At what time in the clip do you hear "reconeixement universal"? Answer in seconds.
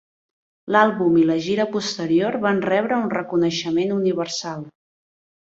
3.19-4.69